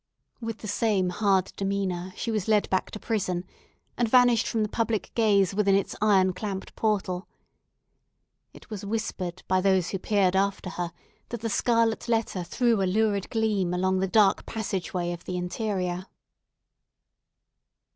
[0.39, 3.43] With the same hard demeanour, she was led back to prison,
[3.95, 7.27] and vanished from the public gaze within its iron clamped portal.
[8.51, 10.91] It was whispered by those who peered after her
[11.29, 15.37] that the scarlet letter threw a lurid gleam along the dark passage way of the
[15.37, 16.07] interior.